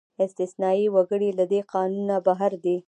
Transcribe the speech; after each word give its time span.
استثنايي 0.23 0.85
وګړي 0.95 1.29
له 1.39 1.45
دې 1.51 1.61
قانونه 1.73 2.15
بهر 2.25 2.51
دي. 2.63 2.77